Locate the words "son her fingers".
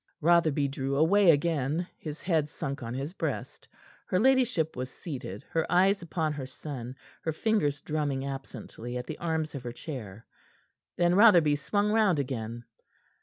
6.47-7.81